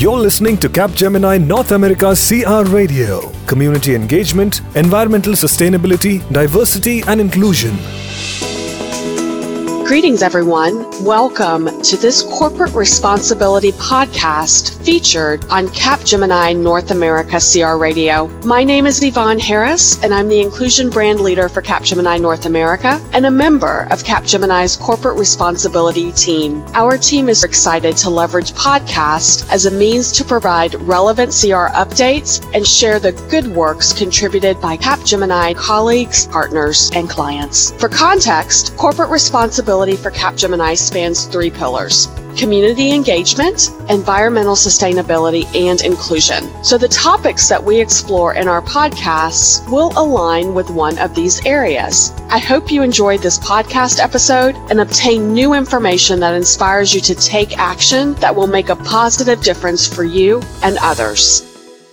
You're 0.00 0.18
listening 0.18 0.56
to 0.60 0.70
Capgemini 0.70 1.46
North 1.46 1.72
America 1.72 2.14
CR 2.16 2.64
Radio, 2.74 3.30
community 3.46 3.94
engagement, 3.94 4.62
environmental 4.74 5.34
sustainability, 5.34 6.26
diversity, 6.32 7.02
and 7.06 7.20
inclusion. 7.20 7.76
Greetings, 9.90 10.22
everyone. 10.22 10.88
Welcome 11.04 11.82
to 11.82 11.96
this 11.96 12.22
corporate 12.22 12.72
responsibility 12.74 13.72
podcast 13.72 14.80
featured 14.84 15.44
on 15.46 15.66
Capgemini 15.66 16.56
North 16.56 16.92
America 16.92 17.40
CR 17.40 17.76
Radio. 17.76 18.28
My 18.44 18.62
name 18.62 18.86
is 18.86 19.02
Yvonne 19.02 19.40
Harris, 19.40 20.00
and 20.04 20.14
I'm 20.14 20.28
the 20.28 20.38
inclusion 20.40 20.90
brand 20.90 21.18
leader 21.18 21.48
for 21.48 21.60
Capgemini 21.60 22.20
North 22.20 22.46
America 22.46 23.04
and 23.12 23.26
a 23.26 23.32
member 23.32 23.88
of 23.90 24.04
Capgemini's 24.04 24.76
corporate 24.76 25.18
responsibility 25.18 26.12
team. 26.12 26.64
Our 26.74 26.96
team 26.96 27.28
is 27.28 27.42
excited 27.42 27.96
to 27.96 28.10
leverage 28.10 28.52
podcast 28.52 29.50
as 29.50 29.66
a 29.66 29.72
means 29.72 30.12
to 30.12 30.24
provide 30.24 30.74
relevant 30.74 31.32
CR 31.32 31.66
updates 31.74 32.48
and 32.54 32.64
share 32.64 33.00
the 33.00 33.10
good 33.28 33.48
works 33.48 33.92
contributed 33.92 34.60
by 34.60 34.76
Capgemini 34.76 35.56
colleagues, 35.56 36.28
partners, 36.28 36.92
and 36.94 37.10
clients. 37.10 37.72
For 37.72 37.88
context, 37.88 38.76
corporate 38.76 39.10
responsibility 39.10 39.79
responsibility 39.80 39.96
for 39.96 40.10
Capgemini 40.10 40.76
spans 40.76 41.24
three 41.26 41.50
pillars 41.50 42.08
community 42.36 42.92
engagement, 42.92 43.70
environmental 43.90 44.54
sustainability, 44.54 45.44
and 45.52 45.82
inclusion. 45.82 46.48
So 46.62 46.78
the 46.78 46.88
topics 46.88 47.48
that 47.48 47.62
we 47.62 47.80
explore 47.80 48.34
in 48.34 48.46
our 48.46 48.62
podcasts 48.62 49.68
will 49.68 49.92
align 49.96 50.54
with 50.54 50.70
one 50.70 50.96
of 50.98 51.16
these 51.16 51.44
areas. 51.44 52.12
I 52.30 52.38
hope 52.38 52.70
you 52.70 52.82
enjoyed 52.82 53.20
this 53.20 53.40
podcast 53.40 53.98
episode 53.98 54.54
and 54.70 54.80
obtain 54.80 55.34
new 55.34 55.54
information 55.54 56.20
that 56.20 56.34
inspires 56.34 56.94
you 56.94 57.00
to 57.00 57.16
take 57.16 57.58
action 57.58 58.14
that 58.14 58.36
will 58.36 58.46
make 58.46 58.68
a 58.68 58.76
positive 58.76 59.42
difference 59.42 59.84
for 59.92 60.04
you 60.04 60.40
and 60.62 60.78
others. 60.80 61.42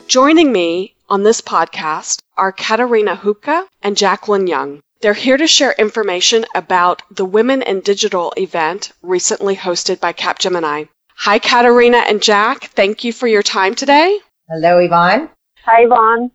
Joining 0.08 0.52
me 0.52 0.94
on 1.10 1.24
this 1.24 1.42
podcast 1.42 2.20
are 2.38 2.52
Katarina 2.52 3.18
Hupka 3.18 3.66
and 3.82 3.98
Jacqueline 3.98 4.46
Young. 4.46 4.82
They're 5.00 5.14
here 5.14 5.38
to 5.38 5.46
share 5.46 5.74
information 5.74 6.46
about 6.56 7.04
the 7.12 7.26
Women 7.26 7.62
in 7.62 7.82
Digital 7.82 8.34
event 8.36 8.92
recently 9.04 9.56
hosted 9.56 10.00
by 10.00 10.12
Capgemini. 10.12 10.90
Hi, 11.18 11.38
Katarina 11.38 11.98
and 11.98 12.20
Jack. 12.22 12.72
Thank 12.72 13.04
you 13.04 13.14
for 13.14 13.28
your 13.28 13.44
time 13.44 13.76
today. 13.76 14.20
Hello, 14.50 14.80
Yvonne. 14.80 15.30
Hi, 15.66 15.84
Yvonne. 15.84 16.32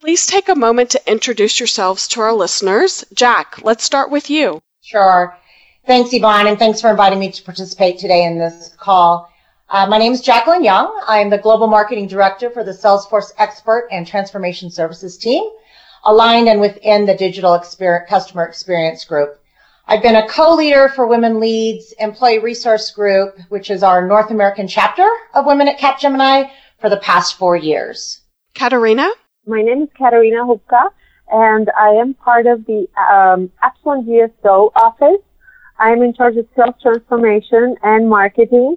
Please 0.00 0.26
take 0.26 0.48
a 0.48 0.54
moment 0.54 0.90
to 0.90 1.10
introduce 1.10 1.58
yourselves 1.58 2.06
to 2.08 2.20
our 2.20 2.32
listeners. 2.32 3.04
Jack, 3.14 3.60
let's 3.64 3.82
start 3.82 4.12
with 4.12 4.30
you. 4.30 4.62
Sure. 4.80 5.36
Thanks, 5.84 6.12
Yvonne, 6.12 6.46
and 6.46 6.58
thanks 6.58 6.80
for 6.80 6.90
inviting 6.90 7.18
me 7.18 7.32
to 7.32 7.42
participate 7.42 7.98
today 7.98 8.24
in 8.24 8.38
this 8.38 8.76
call. 8.78 9.28
Uh, 9.68 9.86
my 9.88 9.98
name 9.98 10.12
is 10.12 10.20
Jacqueline 10.20 10.62
Young. 10.62 11.02
I 11.08 11.18
am 11.18 11.30
the 11.30 11.38
Global 11.38 11.66
Marketing 11.66 12.06
Director 12.06 12.48
for 12.48 12.62
the 12.62 12.70
Salesforce 12.70 13.32
Expert 13.38 13.88
and 13.90 14.06
Transformation 14.06 14.70
Services 14.70 15.18
team 15.18 15.42
aligned 16.04 16.48
and 16.48 16.60
within 16.60 17.06
the 17.06 17.14
digital 17.14 17.54
experience, 17.54 18.08
customer 18.08 18.44
experience 18.44 19.04
group. 19.04 19.40
I've 19.86 20.02
been 20.02 20.16
a 20.16 20.28
co-leader 20.28 20.88
for 20.88 21.06
Women 21.06 21.40
Leads 21.40 21.92
Employee 21.98 22.38
Resource 22.38 22.90
Group, 22.90 23.38
which 23.50 23.70
is 23.70 23.82
our 23.82 24.06
North 24.06 24.30
American 24.30 24.66
chapter 24.66 25.06
of 25.34 25.44
Women 25.44 25.68
at 25.68 25.78
Capgemini 25.78 26.50
for 26.80 26.88
the 26.88 26.96
past 26.98 27.36
four 27.36 27.56
years. 27.56 28.20
Katarina? 28.54 29.08
My 29.46 29.60
name 29.60 29.82
is 29.82 29.88
Katarina 29.96 30.44
Hupka, 30.44 30.88
and 31.30 31.70
I 31.78 31.90
am 31.90 32.14
part 32.14 32.46
of 32.46 32.64
the 32.64 32.86
um, 33.12 33.50
Epsilon 33.62 34.06
GSO 34.06 34.70
office. 34.74 35.20
I'm 35.78 36.02
in 36.02 36.14
charge 36.14 36.36
of 36.36 36.46
sales 36.56 36.76
transformation 36.80 37.76
and 37.82 38.08
marketing. 38.08 38.76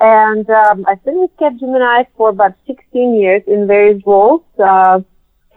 And 0.00 0.48
um, 0.48 0.86
I've 0.88 1.04
been 1.04 1.20
with 1.20 1.36
Capgemini 1.38 2.06
for 2.16 2.30
about 2.30 2.54
16 2.66 3.16
years 3.16 3.42
in 3.46 3.66
various 3.66 4.00
roles. 4.06 4.42
Uh, 4.58 5.00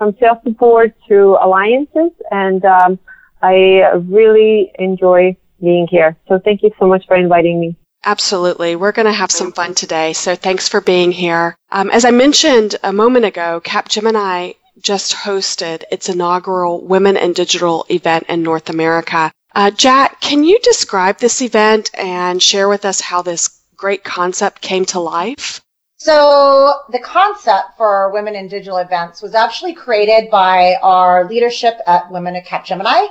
from 0.02 0.18
sales 0.20 0.40
support 0.44 0.96
to 1.08 1.38
alliances, 1.40 2.10
and 2.32 2.66
um, 2.66 2.98
I 3.44 3.82
really 4.10 4.72
enjoy 4.80 5.38
being 5.62 5.86
here. 5.88 6.18
So 6.28 6.40
thank 6.44 6.64
you 6.64 6.72
so 6.80 6.88
much 6.88 7.06
for 7.06 7.16
inviting 7.16 7.60
me. 7.60 7.76
Absolutely. 8.04 8.76
We're 8.76 8.94
going 8.94 9.06
to 9.06 9.12
have 9.14 9.30
some 9.30 9.52
fun 9.52 9.76
today. 9.76 10.14
So 10.14 10.36
thanks 10.36 10.68
for 10.68 10.82
being 10.82 11.12
here. 11.12 11.56
Um, 11.72 11.92
as 11.92 12.04
I 12.04 12.10
mentioned 12.10 12.78
a 12.82 12.92
moment 12.92 13.26
ago, 13.26 13.62
Capgemini 13.64 14.56
just 14.82 15.14
hosted 15.14 15.84
its 15.92 16.10
inaugural 16.10 16.84
Women 16.84 17.16
in 17.16 17.34
Digital 17.34 17.86
event 17.92 18.26
in 18.28 18.42
North 18.42 18.72
America. 18.72 19.32
Uh, 19.54 19.70
Jack, 19.70 20.20
can 20.20 20.44
you 20.44 20.58
describe 20.64 21.20
this 21.20 21.44
event 21.44 21.92
and 21.94 22.42
share 22.42 22.68
with 22.68 22.86
us 22.86 23.02
how 23.02 23.22
this 23.22 23.62
great 23.76 24.04
concept 24.04 24.62
came 24.62 24.86
to 24.86 25.00
life? 25.00 25.62
So 26.04 26.80
the 26.90 26.98
concept 26.98 27.78
for 27.78 28.10
Women 28.12 28.34
in 28.34 28.48
Digital 28.48 28.80
Events 28.80 29.22
was 29.22 29.36
actually 29.36 29.76
created 29.76 30.32
by 30.32 30.74
our 30.82 31.26
leadership 31.26 31.76
at 31.86 32.10
Women 32.10 32.36
at 32.36 32.48
Capgemini 32.48 33.10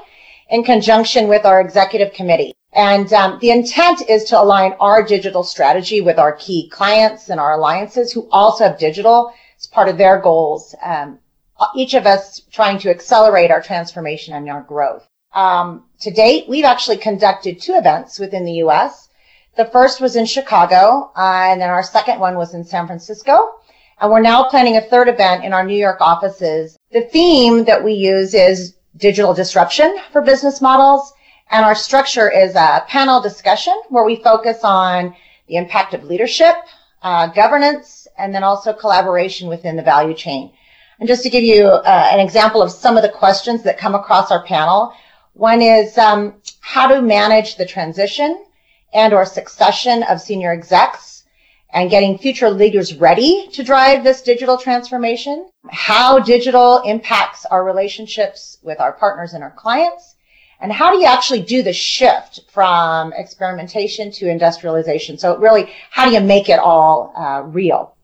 in 0.48 0.64
conjunction 0.64 1.28
with 1.28 1.44
our 1.46 1.60
executive 1.60 2.12
committee. 2.12 2.52
And 2.72 3.12
um, 3.12 3.38
the 3.40 3.52
intent 3.52 4.10
is 4.10 4.24
to 4.24 4.40
align 4.42 4.74
our 4.80 5.04
digital 5.04 5.44
strategy 5.44 6.00
with 6.00 6.18
our 6.18 6.32
key 6.32 6.68
clients 6.68 7.30
and 7.30 7.38
our 7.38 7.52
alliances 7.52 8.10
who 8.10 8.28
also 8.32 8.64
have 8.64 8.76
digital 8.76 9.32
as 9.56 9.68
part 9.68 9.88
of 9.88 9.96
their 9.96 10.18
goals. 10.18 10.74
Um, 10.82 11.20
each 11.76 11.94
of 11.94 12.06
us 12.06 12.40
trying 12.50 12.80
to 12.80 12.90
accelerate 12.90 13.52
our 13.52 13.62
transformation 13.62 14.34
and 14.34 14.50
our 14.50 14.62
growth. 14.62 15.06
Um, 15.32 15.84
to 16.00 16.10
date, 16.10 16.48
we've 16.48 16.64
actually 16.64 16.96
conducted 16.96 17.60
two 17.60 17.74
events 17.76 18.18
within 18.18 18.44
the 18.44 18.64
U.S. 18.64 19.09
The 19.56 19.66
first 19.66 20.00
was 20.00 20.16
in 20.16 20.26
Chicago, 20.26 21.10
uh, 21.16 21.48
and 21.50 21.60
then 21.60 21.70
our 21.70 21.82
second 21.82 22.20
one 22.20 22.36
was 22.36 22.54
in 22.54 22.64
San 22.64 22.86
Francisco. 22.86 23.56
And 24.00 24.10
we're 24.10 24.20
now 24.20 24.44
planning 24.44 24.76
a 24.76 24.80
third 24.80 25.08
event 25.08 25.44
in 25.44 25.52
our 25.52 25.64
New 25.64 25.76
York 25.76 26.00
offices. 26.00 26.78
The 26.92 27.02
theme 27.02 27.64
that 27.64 27.82
we 27.84 27.92
use 27.92 28.32
is 28.32 28.76
digital 28.96 29.34
disruption 29.34 29.98
for 30.12 30.22
business 30.22 30.60
models. 30.60 31.12
And 31.50 31.64
our 31.64 31.74
structure 31.74 32.30
is 32.30 32.54
a 32.54 32.84
panel 32.88 33.20
discussion 33.20 33.74
where 33.88 34.04
we 34.04 34.16
focus 34.16 34.60
on 34.62 35.14
the 35.48 35.56
impact 35.56 35.94
of 35.94 36.04
leadership, 36.04 36.54
uh, 37.02 37.26
governance, 37.26 38.06
and 38.16 38.34
then 38.34 38.44
also 38.44 38.72
collaboration 38.72 39.48
within 39.48 39.76
the 39.76 39.82
value 39.82 40.14
chain. 40.14 40.52
And 41.00 41.08
just 41.08 41.22
to 41.24 41.30
give 41.30 41.42
you 41.42 41.66
uh, 41.66 42.08
an 42.12 42.20
example 42.20 42.62
of 42.62 42.70
some 42.70 42.96
of 42.96 43.02
the 43.02 43.08
questions 43.08 43.62
that 43.64 43.78
come 43.78 43.94
across 43.94 44.30
our 44.30 44.44
panel, 44.44 44.92
one 45.32 45.60
is 45.60 45.98
um, 45.98 46.34
how 46.60 46.86
to 46.86 47.02
manage 47.02 47.56
the 47.56 47.66
transition 47.66 48.44
and 48.92 49.12
or 49.12 49.24
succession 49.24 50.02
of 50.04 50.20
senior 50.20 50.52
execs 50.52 51.24
and 51.72 51.90
getting 51.90 52.18
future 52.18 52.50
leaders 52.50 52.94
ready 52.94 53.48
to 53.52 53.62
drive 53.62 54.02
this 54.02 54.22
digital 54.22 54.58
transformation, 54.58 55.48
how 55.70 56.18
digital 56.18 56.78
impacts 56.82 57.46
our 57.46 57.64
relationships 57.64 58.58
with 58.62 58.80
our 58.80 58.92
partners 58.92 59.34
and 59.34 59.44
our 59.44 59.52
clients, 59.52 60.16
and 60.60 60.72
how 60.72 60.92
do 60.92 60.98
you 60.98 61.06
actually 61.06 61.40
do 61.40 61.62
the 61.62 61.72
shift 61.72 62.40
from 62.50 63.12
experimentation 63.14 64.10
to 64.12 64.28
industrialization? 64.28 65.16
So 65.16 65.38
really, 65.38 65.72
how 65.90 66.06
do 66.06 66.12
you 66.12 66.20
make 66.20 66.48
it 66.48 66.58
all 66.58 67.12
uh, 67.16 67.42
real? 67.42 67.94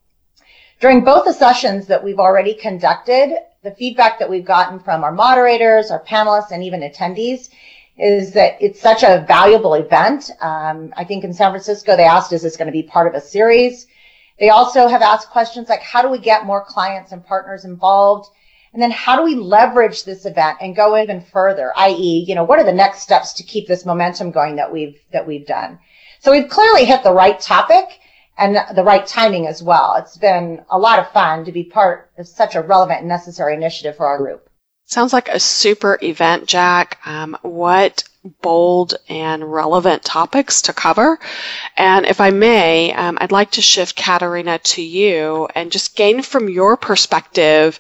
During 0.81 1.05
both 1.05 1.25
the 1.25 1.33
sessions 1.33 1.87
that 1.87 2.03
we've 2.03 2.19
already 2.19 2.55
conducted, 2.55 3.37
the 3.63 3.73
feedback 3.73 4.19
that 4.19 4.31
we've 4.31 4.45
gotten 4.45 4.79
from 4.79 5.05
our 5.05 5.13
moderators, 5.13 5.91
our 5.91 6.03
panelists, 6.05 6.53
and 6.53 6.63
even 6.63 6.81
attendees 6.81 7.49
is 7.99 8.33
that 8.33 8.57
it's 8.61 8.81
such 8.81 9.03
a 9.03 9.25
valuable 9.27 9.75
event. 9.75 10.31
Um, 10.41 10.93
I 10.97 11.05
think 11.05 11.25
in 11.25 11.33
San 11.33 11.51
Francisco, 11.51 11.97
they 11.97 12.05
asked, 12.05 12.33
is 12.33 12.43
this 12.43 12.57
going 12.57 12.67
to 12.67 12.73
be 12.73 12.83
part 12.83 13.07
of 13.07 13.15
a 13.15 13.21
series? 13.21 13.87
They 14.39 14.51
also 14.51 14.87
have 14.87 15.01
asked 15.01 15.31
questions 15.31 15.69
like, 15.69 15.81
how 15.81 16.03
do 16.03 16.09
we 16.09 16.19
get 16.19 16.45
more 16.45 16.63
clients 16.65 17.13
and 17.13 17.25
partners 17.25 17.65
involved? 17.65 18.31
And 18.75 18.83
then 18.83 18.91
how 18.91 19.17
do 19.17 19.23
we 19.23 19.35
leverage 19.35 20.05
this 20.05 20.27
event 20.27 20.59
and 20.61 20.77
go 20.77 21.01
even 21.01 21.23
further? 21.23 21.73
I.e., 21.77 22.25
you 22.29 22.35
know, 22.35 22.45
what 22.45 22.59
are 22.59 22.65
the 22.65 22.73
next 22.73 23.01
steps 23.01 23.33
to 23.35 23.43
keep 23.43 23.67
this 23.67 23.87
momentum 23.87 24.31
going 24.31 24.57
that 24.57 24.71
we've, 24.71 25.01
that 25.13 25.27
we've 25.27 25.47
done? 25.47 25.79
So 26.21 26.31
we've 26.31 26.51
clearly 26.51 26.85
hit 26.85 27.03
the 27.03 27.15
right 27.15 27.41
topic 27.41 28.01
and 28.37 28.59
the 28.77 28.85
right 28.85 29.07
timing 29.07 29.47
as 29.47 29.63
well. 29.63 29.95
It's 29.97 30.19
been 30.19 30.63
a 30.69 30.79
lot 30.79 30.99
of 30.99 31.11
fun 31.13 31.47
to 31.47 31.53
be 31.53 31.65
part 31.65 32.11
of 32.19 32.29
such 32.29 32.55
a 32.55 32.61
relevant 32.61 33.01
and 33.01 33.09
necessary 33.09 33.55
initiative 33.55 33.97
for 33.97 34.07
our 34.07 34.19
group. 34.19 34.46
Sounds 34.87 35.13
like 35.13 35.29
a 35.29 35.41
super 35.41 35.99
event, 36.01 36.47
Jack. 36.47 36.99
Um, 37.05 37.37
what 37.43 38.05
bold 38.43 38.95
and 39.09 39.53
relevant 39.53 40.03
topics 40.05 40.63
to 40.63 40.73
cover. 40.73 41.19
And 41.77 42.07
if 42.07 42.21
I 42.21 42.31
may, 42.31 42.93
um, 42.93 43.19
I'd 43.21 43.33
like 43.33 43.53
to 43.53 43.63
shift 43.63 43.97
Katarina 43.97 44.59
to 44.59 44.83
you 44.83 45.49
and 45.55 45.73
just 45.73 45.97
gain 45.97 46.23
from 46.23 46.49
your 46.49 46.77
perspective, 46.77 47.79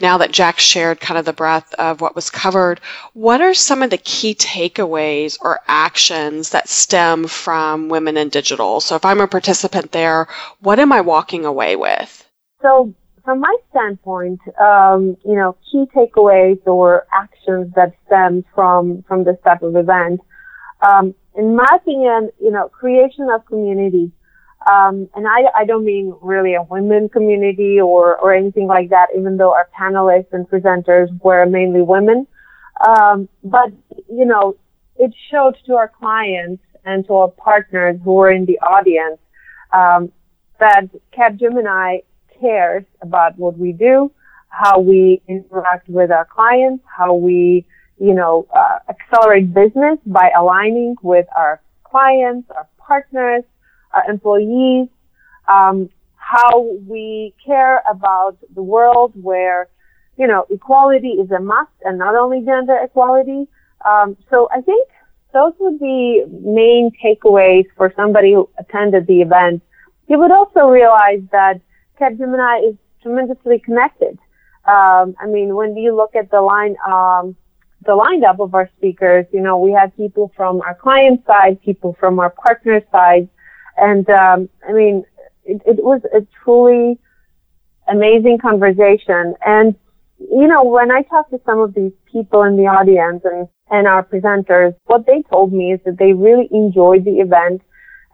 now 0.00 0.18
that 0.18 0.32
Jack 0.32 0.58
shared 0.58 1.00
kind 1.00 1.18
of 1.18 1.24
the 1.24 1.32
breadth 1.32 1.74
of 1.74 2.00
what 2.00 2.14
was 2.14 2.30
covered, 2.30 2.80
what 3.12 3.40
are 3.40 3.54
some 3.54 3.82
of 3.82 3.90
the 3.90 3.98
key 3.98 4.34
takeaways 4.34 5.38
or 5.40 5.60
actions 5.66 6.50
that 6.50 6.68
stem 6.68 7.26
from 7.26 7.88
Women 7.88 8.16
in 8.16 8.28
Digital? 8.28 8.80
So 8.80 8.94
if 8.94 9.04
I'm 9.04 9.20
a 9.20 9.26
participant 9.26 9.92
there, 9.92 10.28
what 10.60 10.78
am 10.78 10.92
I 10.92 11.00
walking 11.00 11.44
away 11.44 11.76
with? 11.76 12.24
So 12.62 12.94
from 13.28 13.40
my 13.40 13.56
standpoint, 13.68 14.40
um, 14.58 15.14
you 15.22 15.34
know, 15.34 15.54
key 15.70 15.84
takeaways 15.94 16.58
or 16.66 17.06
actions 17.12 17.70
that 17.76 17.92
stem 18.06 18.42
from 18.54 19.04
from 19.06 19.22
this 19.22 19.36
type 19.44 19.60
of 19.60 19.76
event, 19.76 20.18
um, 20.80 21.14
in 21.36 21.54
my 21.54 21.68
opinion, 21.74 22.30
you 22.40 22.50
know, 22.50 22.70
creation 22.70 23.28
of 23.30 23.44
community. 23.44 24.10
Um, 24.72 25.10
and 25.14 25.26
I, 25.28 25.40
I 25.54 25.66
don't 25.66 25.84
mean 25.84 26.16
really 26.22 26.54
a 26.54 26.62
women 26.62 27.10
community 27.10 27.78
or, 27.78 28.16
or 28.16 28.32
anything 28.32 28.66
like 28.66 28.88
that, 28.88 29.08
even 29.14 29.36
though 29.36 29.52
our 29.52 29.68
panelists 29.78 30.32
and 30.32 30.48
presenters 30.48 31.08
were 31.22 31.44
mainly 31.44 31.82
women. 31.82 32.26
Um, 32.88 33.28
but, 33.44 33.72
you 34.10 34.24
know, 34.24 34.56
it 34.96 35.12
showed 35.30 35.54
to 35.66 35.74
our 35.74 35.88
clients 35.88 36.62
and 36.86 37.06
to 37.08 37.14
our 37.14 37.28
partners 37.28 38.00
who 38.02 38.14
were 38.14 38.30
in 38.30 38.46
the 38.46 38.58
audience 38.60 39.20
um, 39.70 40.12
that 40.60 40.88
Capgemini 41.14 42.04
cares 42.40 42.84
about 43.02 43.38
what 43.38 43.58
we 43.58 43.72
do, 43.72 44.10
how 44.48 44.78
we 44.80 45.20
interact 45.28 45.88
with 45.88 46.10
our 46.10 46.24
clients, 46.24 46.84
how 46.96 47.14
we, 47.14 47.66
you 47.98 48.14
know, 48.14 48.46
uh, 48.54 48.78
accelerate 48.88 49.52
business 49.52 49.98
by 50.06 50.30
aligning 50.36 50.96
with 51.02 51.26
our 51.36 51.60
clients, 51.84 52.48
our 52.56 52.68
partners, 52.78 53.44
our 53.92 54.10
employees, 54.10 54.88
um, 55.48 55.88
how 56.16 56.62
we 56.86 57.34
care 57.44 57.82
about 57.90 58.36
the 58.54 58.62
world 58.62 59.12
where, 59.14 59.68
you 60.16 60.26
know, 60.26 60.46
equality 60.50 61.12
is 61.12 61.30
a 61.30 61.40
must 61.40 61.70
and 61.84 61.98
not 61.98 62.14
only 62.14 62.40
gender 62.44 62.78
equality. 62.82 63.48
Um, 63.84 64.16
so 64.30 64.48
I 64.52 64.60
think 64.60 64.88
those 65.32 65.52
would 65.60 65.78
be 65.78 66.24
main 66.42 66.90
takeaways 67.04 67.66
for 67.76 67.92
somebody 67.96 68.34
who 68.34 68.48
attended 68.58 69.06
the 69.06 69.22
event. 69.22 69.62
You 70.08 70.18
would 70.18 70.30
also 70.30 70.68
realize 70.68 71.22
that 71.32 71.60
Capgemini 72.00 72.70
is 72.70 72.76
tremendously 73.02 73.58
connected. 73.58 74.18
Um, 74.64 75.16
I 75.20 75.26
mean, 75.26 75.54
when 75.54 75.76
you 75.76 75.96
look 75.96 76.14
at 76.14 76.30
the 76.30 76.40
line, 76.40 76.76
um, 76.86 77.36
the 77.86 77.92
lineup 77.92 78.40
of 78.40 78.54
our 78.54 78.68
speakers, 78.76 79.26
you 79.32 79.40
know, 79.40 79.58
we 79.58 79.72
had 79.72 79.96
people 79.96 80.32
from 80.36 80.60
our 80.62 80.74
client 80.74 81.24
side, 81.26 81.60
people 81.62 81.96
from 81.98 82.18
our 82.18 82.30
partner 82.30 82.82
side, 82.92 83.28
and 83.76 84.08
um, 84.10 84.48
I 84.68 84.72
mean, 84.72 85.04
it, 85.44 85.62
it 85.66 85.82
was 85.82 86.02
a 86.14 86.26
truly 86.44 86.98
amazing 87.88 88.38
conversation. 88.38 89.34
And 89.44 89.74
you 90.18 90.48
know, 90.48 90.64
when 90.64 90.90
I 90.90 91.02
talked 91.02 91.30
to 91.30 91.40
some 91.46 91.60
of 91.60 91.74
these 91.74 91.92
people 92.10 92.42
in 92.42 92.56
the 92.56 92.66
audience 92.66 93.22
and 93.24 93.48
and 93.70 93.86
our 93.86 94.04
presenters, 94.04 94.74
what 94.86 95.06
they 95.06 95.22
told 95.30 95.52
me 95.52 95.72
is 95.72 95.80
that 95.84 95.98
they 95.98 96.12
really 96.12 96.48
enjoyed 96.50 97.04
the 97.04 97.20
event 97.20 97.62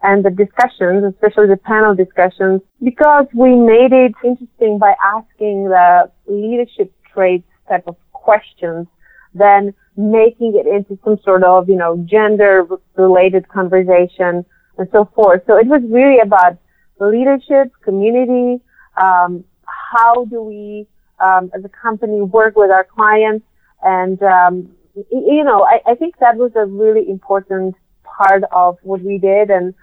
and 0.07 0.23
the 0.23 0.33
discussions, 0.43 1.03
especially 1.13 1.47
the 1.47 1.61
panel 1.71 1.93
discussions, 1.95 2.61
because 2.89 3.25
we 3.33 3.51
made 3.55 3.91
it 3.91 4.13
interesting 4.23 4.77
by 4.85 4.93
asking 5.15 5.57
the 5.75 6.11
leadership 6.27 6.93
traits 7.11 7.49
type 7.67 7.85
of 7.87 7.95
questions, 8.11 8.85
then 9.33 9.73
making 9.97 10.51
it 10.59 10.67
into 10.75 10.93
some 11.03 11.17
sort 11.23 11.43
of, 11.43 11.67
you 11.67 11.75
know, 11.75 11.91
gender 12.15 12.67
related 12.95 13.43
conversation 13.49 14.45
and 14.77 14.87
so 14.91 15.09
forth. 15.15 15.41
So 15.47 15.57
it 15.57 15.67
was 15.67 15.81
really 15.89 16.19
about 16.19 16.57
leadership, 16.99 17.71
community, 17.83 18.61
um, 18.97 19.43
how 19.65 20.25
do 20.25 20.41
we, 20.41 20.87
um, 21.19 21.49
as 21.55 21.63
a 21.65 21.69
company, 21.69 22.21
work 22.21 22.55
with 22.55 22.71
our 22.71 22.85
clients, 22.97 23.45
and 23.81 24.21
um, 24.23 24.69
you 25.11 25.43
know, 25.43 25.63
I, 25.63 25.91
I 25.91 25.95
think 25.95 26.17
that 26.19 26.35
was 26.37 26.51
a 26.55 26.65
really 26.65 27.09
important 27.09 27.75
part 28.03 28.43
of 28.51 28.77
what 28.83 29.01
we 29.01 29.17
did 29.17 29.49
and 29.49 29.73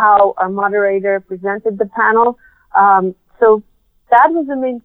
how 0.00 0.34
our 0.38 0.48
moderator 0.48 1.20
presented 1.20 1.78
the 1.78 1.86
panel. 1.86 2.38
Um, 2.76 3.14
so 3.38 3.62
that 4.10 4.28
was 4.30 4.46
the 4.46 4.56
main, 4.56 4.82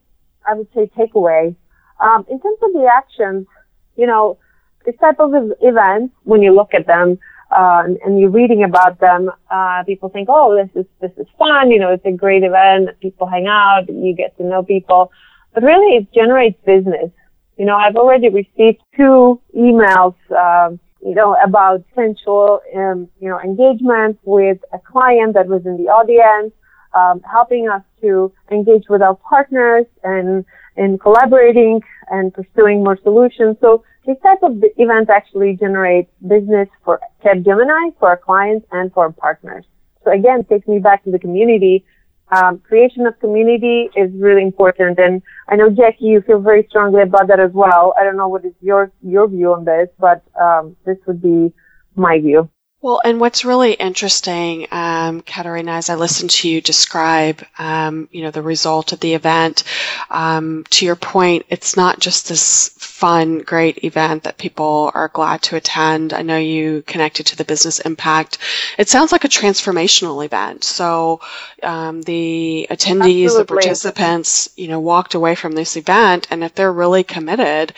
I 0.48 0.54
would 0.54 0.68
say, 0.74 0.92
takeaway. 0.98 1.56
Um, 2.00 2.26
in 2.30 2.40
terms 2.40 2.60
of 2.62 2.74
the 2.74 2.90
actions, 2.92 3.48
you 3.96 4.08
know, 4.08 4.38
this 4.86 4.96
type 4.98 5.20
of 5.20 5.32
events, 5.62 6.14
when 6.24 6.42
you 6.42 6.54
look 6.54 6.74
at 6.74 6.86
them, 6.86 7.18
uh, 7.52 7.84
and, 7.86 7.98
and, 8.04 8.20
you're 8.20 8.30
reading 8.30 8.64
about 8.64 9.00
them, 9.00 9.32
uh, 9.52 9.84
people 9.84 10.10
think, 10.10 10.28
oh, 10.32 10.56
this 10.56 10.70
is, 10.82 10.86
this 11.00 11.12
is 11.18 11.28
fun, 11.38 11.72
you 11.72 11.80
know, 11.80 11.92
it's 11.92 12.06
a 12.06 12.12
great 12.12 12.44
event, 12.44 12.90
people 13.00 13.28
hang 13.28 13.48
out, 13.48 13.88
you 13.88 14.14
get 14.14 14.36
to 14.38 14.44
know 14.44 14.64
people. 14.64 15.12
But 15.54 15.64
really, 15.64 15.96
it 15.98 16.12
generates 16.12 16.60
business. 16.66 17.12
You 17.58 17.66
know, 17.66 17.76
I've 17.78 17.96
already 17.96 18.30
received 18.30 18.82
two 18.98 19.40
emails, 19.56 20.16
uh, 20.36 20.72
you 21.06 21.14
know, 21.14 21.38
about 21.46 21.88
potential, 21.90 22.62
um, 22.76 23.08
you 23.20 23.30
know, 23.30 23.40
engagement 23.40 24.18
with 24.24 24.58
a 24.74 24.80
client 24.80 25.36
that 25.36 25.48
was 25.48 25.64
in 25.66 25.78
the 25.78 25.84
audience, 25.84 26.52
um, 26.96 27.22
helping 27.22 27.70
us 27.70 27.84
to 28.02 28.34
engage 28.52 28.86
with 28.90 29.04
our 29.04 29.16
partners 29.16 29.86
and 30.04 30.44
in 30.78 30.98
collaborating 30.98 31.82
and 32.10 32.34
pursuing 32.34 32.84
more 32.84 32.98
solutions. 33.04 33.56
So 33.62 33.84
these 34.08 34.18
type 34.24 34.40
of 34.42 34.64
events 34.78 35.12
actually 35.12 35.56
generate 35.58 36.08
business 36.28 36.70
for 36.84 37.00
Capgemini, 37.24 37.94
for 38.00 38.10
our 38.10 38.18
clients, 38.18 38.66
and 38.72 38.92
for 38.92 39.04
our 39.04 39.12
partners. 39.12 39.66
So 40.04 40.12
again, 40.12 40.40
it 40.40 40.50
takes 40.50 40.68
me 40.68 40.80
back 40.80 41.04
to 41.04 41.12
the 41.12 41.20
community 41.20 41.86
um, 42.32 42.60
creation 42.60 43.06
of 43.06 43.20
community 43.20 43.90
is 43.96 44.12
really 44.16 44.42
important. 44.42 45.00
And 45.00 45.22
I 45.48 45.56
know 45.56 45.70
Jackie, 45.70 46.06
you 46.06 46.22
feel 46.22 46.40
very 46.40 46.66
strongly 46.70 47.02
about 47.02 47.28
that 47.28 47.40
as 47.40 47.52
well. 47.54 47.94
I 48.00 48.04
don't 48.04 48.18
know 48.18 48.28
what 48.28 48.46
is 48.46 48.54
your 48.62 48.92
your 49.02 49.28
view 49.28 49.54
on 49.54 49.66
this, 49.66 49.90
but 50.00 50.24
um, 50.40 50.76
this 50.86 50.98
would 51.06 51.22
be 51.22 51.54
my 51.96 52.20
view. 52.20 52.50
Well, 52.86 53.02
and 53.04 53.20
what's 53.20 53.44
really 53.44 53.74
interesting, 53.74 54.68
um, 54.70 55.22
Katarina, 55.22 55.72
as 55.72 55.90
I 55.90 55.96
listened 55.96 56.30
to 56.30 56.48
you 56.48 56.62
describe, 56.62 57.44
um, 57.58 58.08
you 58.12 58.22
know, 58.22 58.30
the 58.30 58.44
result 58.44 58.94
of 58.94 59.00
the 59.00 59.16
event, 59.16 59.64
um, 60.12 60.66
to 60.70 60.86
your 60.86 60.96
point, 60.96 61.48
it's 61.50 61.76
not 61.76 62.00
just 62.00 62.30
this 62.30 62.70
fun, 62.78 63.40
great 63.40 63.84
event 63.84 64.22
that 64.24 64.38
people 64.38 64.92
are 64.94 65.08
glad 65.08 65.42
to 65.42 65.56
attend. 65.56 66.14
I 66.14 66.22
know 66.22 66.38
you 66.38 66.84
connected 66.86 67.26
to 67.26 67.36
the 67.36 67.44
business 67.44 67.80
impact. 67.80 68.38
It 68.78 68.88
sounds 68.88 69.12
like 69.12 69.24
a 69.26 69.30
transformational 69.30 70.24
event. 70.24 70.64
So 70.64 71.22
um, 71.64 72.04
the 72.04 72.68
attendees, 72.70 73.26
Absolutely. 73.26 73.38
the 73.38 73.46
participants, 73.46 74.50
you 74.56 74.68
know, 74.68 74.80
walked 74.80 75.16
away 75.16 75.34
from 75.34 75.54
this 75.54 75.76
event, 75.76 76.28
and 76.30 76.44
if 76.44 76.54
they're 76.54 76.72
really 76.72 77.04
committed, 77.04 77.74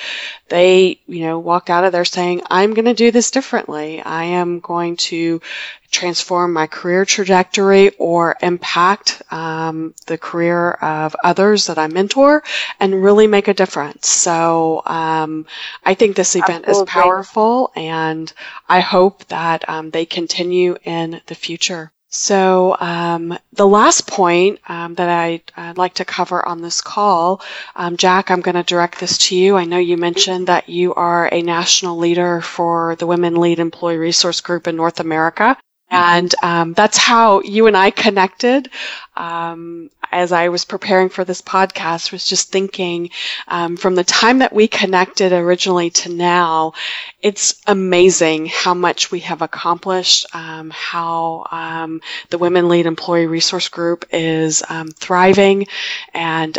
they, 0.49 0.99
you 1.07 1.21
know, 1.21 1.39
walked 1.39 1.69
out 1.69 1.85
of 1.85 1.93
there 1.93 2.05
saying, 2.05 2.41
I'm 2.49 2.73
going 2.73 2.85
to 2.85 2.93
do 2.93 3.11
this 3.11 3.31
differently. 3.31 4.01
I 4.01 4.25
am 4.25 4.59
going 4.59 4.96
to 4.97 5.41
transform 5.91 6.53
my 6.53 6.67
career 6.67 7.05
trajectory 7.05 7.89
or 7.97 8.35
impact 8.41 9.21
um, 9.31 9.93
the 10.05 10.17
career 10.17 10.71
of 10.71 11.15
others 11.23 11.67
that 11.67 11.77
I 11.77 11.87
mentor 11.87 12.43
and 12.79 13.03
really 13.03 13.27
make 13.27 13.47
a 13.47 13.53
difference. 13.53 14.09
So 14.09 14.81
um, 14.85 15.45
I 15.85 15.93
think 15.93 16.15
this 16.15 16.35
event 16.35 16.65
Absolutely. 16.67 16.83
is 16.83 16.89
powerful 16.89 17.71
and 17.75 18.31
I 18.67 18.81
hope 18.81 19.25
that 19.27 19.67
um, 19.69 19.91
they 19.91 20.05
continue 20.05 20.77
in 20.83 21.21
the 21.27 21.35
future. 21.35 21.91
So 22.19 22.75
um, 22.79 23.37
the 23.53 23.67
last 23.67 24.07
point 24.07 24.59
um, 24.67 24.95
that 24.95 25.07
I, 25.07 25.43
would 25.67 25.77
like 25.77 25.93
to 25.95 26.05
cover 26.05 26.43
on 26.43 26.63
this 26.63 26.81
call, 26.81 27.41
um, 27.75 27.95
Jack, 27.95 28.31
I'm 28.31 28.41
going 28.41 28.55
to 28.55 28.63
direct 28.63 28.99
this 28.99 29.19
to 29.29 29.35
you. 29.35 29.55
I 29.55 29.65
know 29.65 29.77
you 29.77 29.97
mentioned 29.97 30.47
that 30.47 30.67
you 30.67 30.95
are 30.95 31.29
a 31.31 31.43
national 31.43 31.97
leader 31.99 32.41
for 32.41 32.95
the 32.95 33.05
Women 33.05 33.35
Lead 33.35 33.59
Employee 33.59 33.97
Resource 33.97 34.41
Group 34.41 34.67
in 34.67 34.75
North 34.75 34.99
America. 34.99 35.57
And 35.91 36.33
um, 36.41 36.73
that's 36.73 36.97
how 36.97 37.41
you 37.41 37.67
and 37.67 37.77
I 37.77 37.91
connected. 37.91 38.71
Um, 39.15 39.91
as 40.11 40.31
I 40.31 40.49
was 40.49 40.65
preparing 40.65 41.09
for 41.09 41.23
this 41.23 41.41
podcast, 41.41 42.11
was 42.11 42.25
just 42.25 42.51
thinking 42.51 43.09
um, 43.47 43.77
from 43.77 43.95
the 43.95 44.03
time 44.03 44.39
that 44.39 44.53
we 44.53 44.67
connected 44.67 45.33
originally 45.33 45.89
to 45.91 46.09
now, 46.09 46.73
it's 47.21 47.61
amazing 47.67 48.47
how 48.47 48.73
much 48.73 49.11
we 49.11 49.19
have 49.21 49.41
accomplished, 49.41 50.25
um, 50.33 50.69
how 50.69 51.45
um, 51.51 52.01
the 52.29 52.37
Women 52.37 52.69
Lead 52.69 52.85
Employee 52.85 53.27
Resource 53.27 53.69
Group 53.69 54.05
is 54.11 54.63
um, 54.69 54.89
thriving, 54.89 55.67
and 56.13 56.57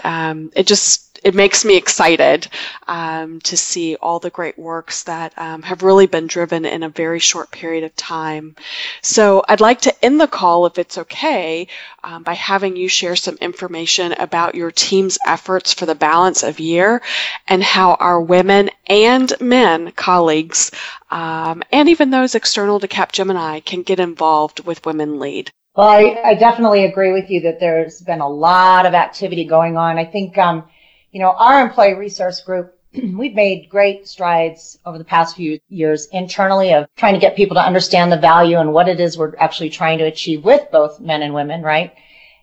it 0.55 0.67
just 0.67 1.09
it 1.25 1.35
makes 1.35 1.64
me 1.64 1.76
excited 1.76 2.49
um, 2.87 3.40
to 3.40 3.57
see 3.57 3.97
all 3.97 4.19
the 4.19 4.31
great 4.31 4.59
works 4.59 5.05
that 5.05 5.33
um, 5.37 5.62
have 5.62 5.83
really 5.83 6.07
been 6.07 6.26
driven 6.26 6.64
in 6.64 6.83
a 6.83 6.88
very 6.88 7.19
short 7.19 7.50
period 7.50 7.85
of 7.85 7.95
time. 7.97 8.55
So 9.02 9.45
I'd 9.49 9.61
like 9.61 9.83
to 9.83 10.05
end 10.05 10.21
the 10.21 10.26
call, 10.26 10.67
if 10.67 10.78
it's 10.78 10.99
okay, 10.99 11.69
um, 12.05 12.23
by 12.23 12.35
having 12.35 12.76
you 12.76 12.88
share 12.88 13.17
some 13.17 13.38
information 13.38 14.12
about 14.12 14.54
your 14.54 14.71
team's 14.71 15.18
efforts 15.26 15.73
for 15.73 15.87
the 15.87 15.95
balance 15.95 16.42
of 16.42 16.61
year 16.61 17.02
and 17.47 17.62
how 17.62 17.95
our 17.95 18.21
women 18.21 18.71
and 18.87 19.33
men 19.40 19.92
colleagues 19.92 20.71
um, 21.11 21.62
and 21.73 21.88
even 21.88 22.11
those 22.11 22.35
external 22.35 22.80
to 22.80 22.88
Capgemini 22.88 23.64
can 23.64 23.83
get 23.83 24.00
involved 24.00 24.64
with 24.64 24.85
Women 24.85 25.18
Lead. 25.18 25.50
Well, 25.75 25.88
I, 25.88 26.21
I, 26.25 26.35
definitely 26.35 26.85
agree 26.85 27.12
with 27.12 27.30
you 27.30 27.40
that 27.42 27.61
there's 27.61 28.00
been 28.00 28.21
a 28.21 28.28
lot 28.28 28.85
of 28.85 28.95
activity 28.95 29.45
going 29.45 29.76
on. 29.76 29.97
I 29.97 30.04
think 30.04 30.37
um, 30.37 30.64
you 31.12 31.21
know, 31.21 31.33
our 31.33 31.62
employee 31.62 31.95
resource 31.95 32.40
group, 32.40 32.75
we've 32.92 33.35
made 33.35 33.68
great 33.68 34.09
strides 34.09 34.78
over 34.85 34.99
the 34.99 35.04
past 35.04 35.37
few 35.37 35.59
years 35.68 36.07
internally 36.12 36.73
of 36.73 36.87
trying 36.97 37.14
to 37.14 37.21
get 37.21 37.37
people 37.37 37.54
to 37.54 37.62
understand 37.62 38.12
the 38.12 38.18
value 38.18 38.59
and 38.59 38.73
what 38.73 38.88
it 38.88 39.00
is 39.00 39.16
we're 39.16 39.37
actually 39.37 39.71
trying 39.71 39.99
to 39.99 40.04
achieve 40.04 40.45
with 40.45 40.71
both 40.71 41.00
men 41.00 41.23
and 41.23 41.35
women, 41.35 41.62
right? 41.62 41.95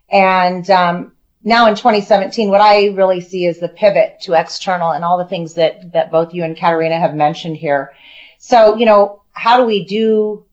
And 0.10 0.70
um, 0.70 1.14
now 1.44 1.68
in 1.68 1.76
2017, 1.76 2.50
what 2.50 2.62
I 2.62 2.88
really 2.88 3.22
see 3.22 3.46
is 3.46 3.60
the 3.60 3.70
pivot 3.70 4.20
to 4.22 4.34
external 4.34 4.92
and 4.92 5.04
all 5.04 5.18
the 5.18 5.26
things 5.26 5.54
that 5.56 5.94
that 5.94 6.12
both 6.12 6.34
you 6.34 6.44
and 6.44 6.58
Katarina 6.58 7.00
have 7.00 7.16
mentioned 7.16 7.58
here. 7.58 7.94
So, 8.40 8.76
you 8.78 8.86
know, 8.86 9.22
how 9.32 9.58
do 9.58 9.66
we 9.66 9.86
do 9.86 10.46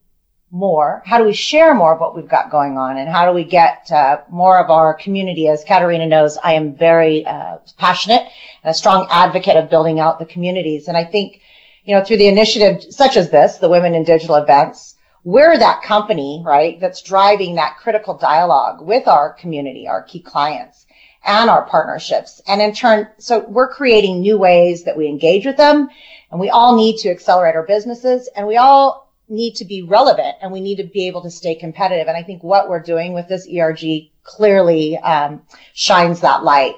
more? 0.51 1.03
How 1.07 1.19
do 1.19 1.25
we 1.25 1.33
share 1.33 1.75
more 1.75 1.95
of 1.95 2.01
what 2.01 2.15
we've 2.15 2.29
got 2.29 2.51
going 2.51 2.77
on? 2.77 2.99
And 2.99 3.09
how 3.09 3.27
do 3.27 3.33
we 3.33 3.43
get 3.43 3.91
uh, 3.91 4.21
more 4.31 4.59
of 4.59 4.71
our 4.71 4.93
community? 4.95 5.49
As 5.49 5.65
Katarina 5.65 6.07
knows, 6.07 6.37
I 6.45 6.53
am 6.53 6.75
very 6.75 7.25
uh, 7.25 7.57
passionate 7.79 8.23
and 8.63 8.71
a 8.71 8.75
strong 8.75 9.09
advocate 9.11 9.57
of 9.57 9.71
building 9.71 9.99
out 9.99 10.19
the 10.19 10.27
communities. 10.27 10.89
And 10.89 10.97
I 10.97 11.05
think, 11.05 11.41
you 11.85 11.95
know, 11.95 12.05
through 12.05 12.19
the 12.19 12.29
initiative 12.29 12.85
such 12.93 13.17
as 13.17 13.31
this, 13.31 13.57
the 13.57 13.71
Women 13.71 13.95
in 13.95 14.05
Digital 14.05 14.37
Events, 14.37 14.92
we're 15.25 15.57
that 15.57 15.83
company, 15.83 16.43
right, 16.45 16.81
that's 16.81 17.03
driving 17.03 17.55
that 17.55 17.77
critical 17.79 18.17
dialogue 18.17 18.81
with 18.81 19.07
our 19.07 19.33
community, 19.33 19.87
our 19.87 20.03
key 20.03 20.21
clients 20.21 20.87
and 21.25 21.49
our 21.49 21.63
partnerships. 21.63 22.43
And 22.47 22.61
in 22.61 22.75
turn, 22.75 23.09
so 23.19 23.41
we're 23.41 23.73
creating 23.73 24.21
new 24.21 24.37
ways 24.39 24.85
that 24.85 24.97
we 24.97 25.07
engage 25.07 25.47
with 25.47 25.57
them 25.57 25.89
and 26.31 26.41
we 26.41 26.51
all 26.51 26.77
need 26.77 26.99
to 26.99 27.11
accelerate 27.11 27.55
our 27.55 27.67
businesses 27.67 28.29
and 28.35 28.47
we 28.47 28.57
all 28.57 29.13
need 29.29 29.55
to 29.57 29.65
be 29.65 29.83
relevant 29.83 30.37
and 30.43 30.51
we 30.51 30.61
need 30.61 30.77
to 30.77 30.85
be 30.85 31.07
able 31.07 31.23
to 31.23 31.31
stay 31.31 31.55
competitive. 31.55 32.09
And 32.09 32.17
I 32.17 32.23
think 32.23 32.43
what 32.43 32.69
we're 32.69 32.83
doing 32.83 33.13
with 33.13 33.29
this 33.29 33.49
ERG 33.49 34.11
clearly 34.25 34.99
um, 34.99 35.43
shines 35.75 36.21
that 36.21 36.43
light. 36.43 36.75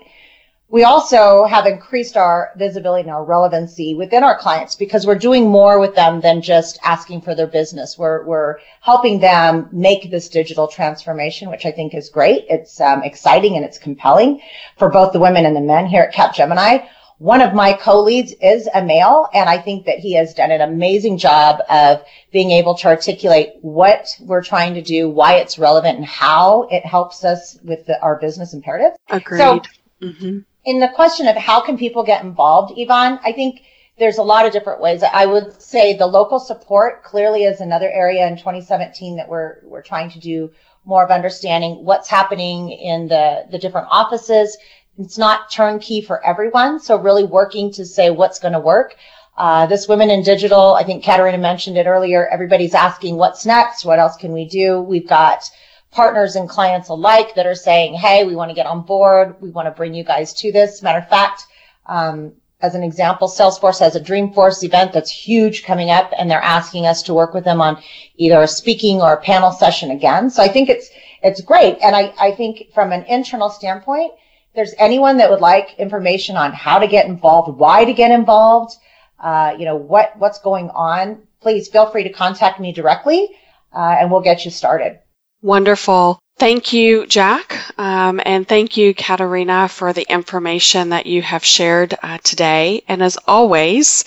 We 0.75 0.83
also 0.83 1.45
have 1.45 1.67
increased 1.67 2.17
our 2.17 2.51
visibility 2.57 3.03
and 3.03 3.11
our 3.13 3.25
relevancy 3.25 3.95
within 3.95 4.25
our 4.25 4.37
clients 4.37 4.75
because 4.75 5.07
we're 5.07 5.15
doing 5.15 5.49
more 5.49 5.79
with 5.79 5.95
them 5.95 6.21
than 6.21 6.43
just 6.43 6.81
asking 6.83 7.21
for 7.21 7.33
their 7.33 7.47
business. 7.47 7.97
We're, 7.97 8.25
we're 8.25 8.57
helping 8.81 9.21
them 9.21 9.69
make 9.71 10.11
this 10.11 10.29
digital 10.29 10.67
transformation, 10.67 11.49
which 11.49 11.65
I 11.65 11.71
think 11.71 11.95
is 11.95 12.09
great. 12.09 12.47
It's 12.51 12.81
um, 12.81 13.05
exciting 13.05 13.55
and 13.55 13.65
it's 13.65 13.79
compelling 13.79 14.41
for 14.77 14.89
both 14.89 15.13
the 15.13 15.21
women 15.21 15.47
and 15.47 15.55
the 15.55 15.61
men 15.61 15.87
here 15.87 16.03
at 16.03 16.13
Capgemini. 16.13 16.89
One 17.19 17.41
of 17.41 17.55
my 17.55 17.75
co-leads 17.75 18.33
is 18.43 18.69
a 18.75 18.85
male, 18.85 19.29
and 19.33 19.49
I 19.49 19.59
think 19.59 19.87
that 19.87 20.01
he 20.01 20.15
has 20.15 20.35
done 20.35 20.51
an 20.51 20.61
amazing 20.61 21.19
job 21.19 21.61
of 21.71 22.03
being 22.33 22.51
able 22.51 22.75
to 22.79 22.89
articulate 22.89 23.51
what 23.63 24.09
we're 24.23 24.43
trying 24.43 24.75
to 24.75 24.83
do, 24.83 25.09
why 25.09 25.35
it's 25.35 25.57
relevant, 25.57 25.99
and 25.99 26.05
how 26.05 26.67
it 26.73 26.85
helps 26.85 27.25
us 27.25 27.61
with 27.63 27.87
the, 27.87 28.03
our 28.03 28.19
business 28.19 28.55
imperative. 28.55 28.99
Agreed. 29.09 29.39
So, 29.39 29.63
mm-hmm. 30.03 30.39
In 30.65 30.81
the 30.81 30.89
question 30.89 31.29
of 31.29 31.37
how 31.37 31.61
can 31.61 31.77
people 31.77 32.03
get 32.03 32.25
involved, 32.25 32.75
Yvonne, 32.77 33.19
I 33.25 33.33
think 33.33 33.63
there's 33.99 34.19
a 34.19 34.23
lot 34.23 34.47
of 34.47 34.53
different 34.53 34.81
ways. 34.81 35.03
I 35.03 35.27
would 35.27 35.61
say 35.63 35.97
the 35.97 36.07
local 36.07 36.41
support 36.41 37.05
clearly 37.05 37.45
is 37.45 37.61
another 37.61 37.91
area 37.91 38.27
in 38.27 38.37
2017 38.37 39.17
that 39.17 39.29
we're 39.29 39.59
we're 39.65 39.83
trying 39.83 40.11
to 40.11 40.19
do 40.19 40.51
more 40.85 41.05
of 41.05 41.11
understanding 41.11 41.85
what's 41.85 42.09
happening 42.09 42.71
in 42.71 43.09
the 43.09 43.47
the 43.51 43.59
different 43.59 43.87
offices 43.91 44.57
it's 44.99 45.19
not 45.19 45.51
turnkey 45.51 46.01
for 46.01 46.25
everyone. 46.25 46.79
So 46.79 46.97
really 46.97 47.25
working 47.25 47.73
to 47.73 47.85
say 47.85 48.11
what's 48.11 48.39
going 48.39 48.53
to 48.53 48.61
work. 48.61 48.97
Uh, 49.37 49.67
this 49.67 49.89
Women 49.89 50.11
in 50.11 50.23
Digital, 50.23 50.75
I 50.75 50.85
think 50.85 51.03
Katarina 51.03 51.39
mentioned 51.39 51.77
it 51.77 51.87
earlier. 51.87 52.29
Everybody's 52.29 52.75
asking 52.75 53.17
what's 53.17 53.45
next? 53.45 53.85
What 53.85 53.99
else 53.99 54.17
can 54.17 54.33
we 54.33 54.45
do? 54.45 54.81
We've 54.81 55.09
got 55.09 55.51
partners 55.95 56.35
and 56.35 56.49
clients 56.49 56.89
alike 56.89 57.35
that 57.37 57.47
are 57.47 57.55
saying, 57.55 57.95
Hey, 57.95 58.25
we 58.25 58.35
want 58.35 58.51
to 58.51 58.55
get 58.55 58.67
on 58.67 58.83
board. 58.83 59.37
We 59.41 59.51
want 59.51 59.67
to 59.67 59.71
bring 59.71 59.95
you 59.95 60.05
guys 60.05 60.35
to 60.35 60.51
this. 60.51 60.83
Matter 60.83 60.99
of 60.99 61.09
fact, 61.09 61.47
um, 61.87 62.33
as 62.61 62.75
an 62.75 62.83
example, 62.83 63.29
Salesforce 63.29 63.79
has 63.79 63.95
a 63.95 64.01
Dreamforce 64.01 64.65
event 64.65 64.93
that's 64.93 65.11
huge 65.11 65.65
coming 65.65 65.91
up 65.91 66.13
and 66.19 66.29
they're 66.31 66.43
asking 66.43 66.87
us 66.87 67.03
to 67.05 67.15
work 67.15 67.33
with 67.33 67.45
them 67.45 67.61
on 67.61 67.81
either 68.17 68.41
a 68.43 68.49
speaking 68.49 69.01
or 69.01 69.13
a 69.13 69.21
panel 69.21 69.53
session 69.53 69.91
again. 69.91 70.31
So 70.31 70.43
I 70.43 70.49
think 70.49 70.69
it's, 70.69 70.91
it's 71.23 71.41
great. 71.41 71.79
And 71.83 71.95
I, 71.95 72.13
I 72.19 72.33
think 72.33 72.73
from 72.75 72.91
an 72.91 73.05
internal 73.05 73.51
standpoint, 73.51 74.13
there's 74.55 74.75
anyone 74.79 75.19
that 75.19 75.31
would 75.31 75.41
like 75.41 75.75
information 75.79 76.37
on 76.37 76.53
how 76.53 76.79
to 76.79 76.87
get 76.87 77.07
involved, 77.07 77.59
why 77.59 77.85
to 77.85 77.93
get 77.93 78.11
involved, 78.11 78.77
uh, 79.21 79.55
you 79.59 79.65
know, 79.65 79.77
what, 79.77 80.17
what's 80.17 80.41
going 80.41 80.71
on, 80.71 81.23
please 81.41 81.69
feel 81.69 81.87
free 81.91 82.03
to 82.05 82.11
contact 82.11 82.59
me 82.59 82.73
directly, 82.73 83.29
uh, 83.73 83.97
and 83.99 84.11
we'll 84.11 84.23
get 84.23 84.45
you 84.45 84.51
started. 84.51 84.99
Wonderful. 85.45 86.19
Thank 86.39 86.73
you, 86.73 87.07
Jack, 87.07 87.55
um, 87.79 88.19
and 88.25 88.49
thank 88.49 88.79
you, 88.79 88.95
Katarina, 88.95 89.69
for 89.69 89.93
the 89.93 90.07
information 90.11 90.89
that 90.89 91.05
you 91.05 91.21
have 91.21 91.45
shared 91.45 91.95
uh, 92.03 92.17
today. 92.25 92.83
And 92.89 93.03
as 93.03 93.19
always, 93.29 94.05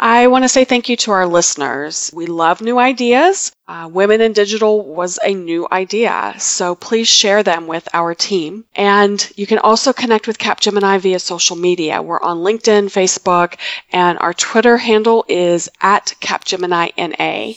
I 0.00 0.26
want 0.26 0.42
to 0.44 0.48
say 0.48 0.64
thank 0.64 0.88
you 0.88 0.96
to 0.96 1.12
our 1.12 1.26
listeners. 1.28 2.10
We 2.12 2.26
love 2.26 2.60
new 2.60 2.78
ideas. 2.80 3.52
Uh, 3.68 3.88
Women 3.90 4.20
in 4.20 4.32
Digital 4.32 4.84
was 4.84 5.20
a 5.24 5.32
new 5.32 5.68
idea, 5.70 6.34
so 6.38 6.74
please 6.74 7.06
share 7.08 7.44
them 7.44 7.68
with 7.68 7.88
our 7.94 8.12
team. 8.14 8.64
And 8.74 9.16
you 9.36 9.46
can 9.46 9.58
also 9.60 9.92
connect 9.92 10.26
with 10.26 10.38
Capgemini 10.38 10.98
via 11.00 11.20
social 11.20 11.54
media. 11.54 12.02
We're 12.02 12.20
on 12.20 12.38
LinkedIn, 12.38 12.86
Facebook, 12.90 13.54
and 13.92 14.18
our 14.18 14.34
Twitter 14.34 14.76
handle 14.76 15.24
is 15.28 15.70
at 15.80 16.14
CapgeminiNA. 16.20 17.56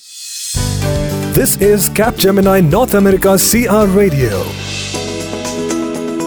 This 1.33 1.59
is 1.59 1.89
Capgemini 1.89 2.63
North 2.69 2.93
America 2.93 3.39
CR 3.39 3.91
Radio. 3.97 4.43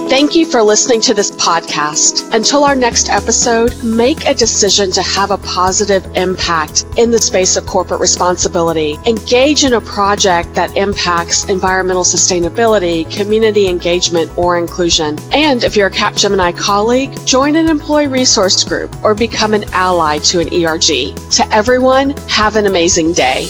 Thank 0.08 0.34
you 0.34 0.44
for 0.44 0.64
listening 0.64 1.00
to 1.02 1.14
this 1.14 1.30
podcast. 1.30 2.34
Until 2.34 2.64
our 2.64 2.74
next 2.74 3.08
episode, 3.08 3.72
make 3.84 4.26
a 4.26 4.34
decision 4.34 4.90
to 4.90 5.02
have 5.02 5.30
a 5.30 5.38
positive 5.38 6.04
impact 6.16 6.86
in 6.96 7.12
the 7.12 7.20
space 7.20 7.56
of 7.56 7.66
corporate 7.66 8.00
responsibility. 8.00 8.98
Engage 9.06 9.62
in 9.62 9.74
a 9.74 9.80
project 9.80 10.52
that 10.54 10.76
impacts 10.76 11.44
environmental 11.44 12.02
sustainability, 12.02 13.08
community 13.08 13.68
engagement, 13.68 14.36
or 14.36 14.58
inclusion. 14.58 15.20
And 15.32 15.62
if 15.62 15.76
you're 15.76 15.86
a 15.86 15.90
Capgemini 15.92 16.58
colleague, 16.58 17.16
join 17.24 17.54
an 17.54 17.68
employee 17.68 18.08
resource 18.08 18.64
group 18.64 18.92
or 19.04 19.14
become 19.14 19.54
an 19.54 19.62
ally 19.72 20.18
to 20.18 20.40
an 20.40 20.52
ERG. 20.52 21.14
To 21.30 21.48
everyone, 21.52 22.10
have 22.26 22.56
an 22.56 22.66
amazing 22.66 23.12
day. 23.12 23.46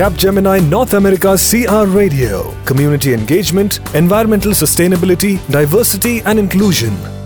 Capgemini 0.00 0.66
North 0.70 0.94
America 0.94 1.36
CR 1.36 1.84
Radio. 1.86 2.54
Community 2.64 3.12
engagement, 3.12 3.80
environmental 3.94 4.52
sustainability, 4.52 5.38
diversity 5.50 6.22
and 6.22 6.38
inclusion. 6.38 7.19